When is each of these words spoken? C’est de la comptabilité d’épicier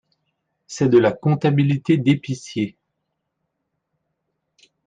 C’est 0.65 0.89
de 0.89 0.97
la 0.97 1.11
comptabilité 1.11 1.95
d’épicier 1.95 2.75